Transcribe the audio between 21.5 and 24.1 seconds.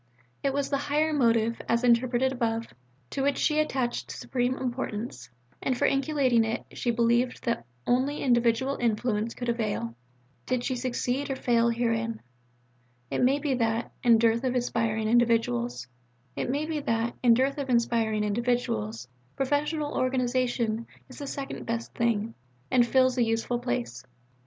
best thing, and fills a useful place.